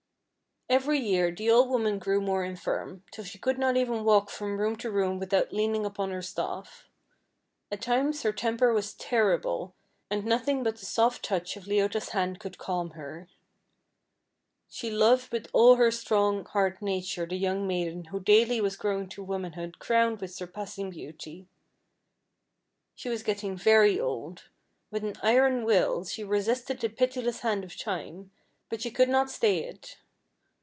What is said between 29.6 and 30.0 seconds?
it.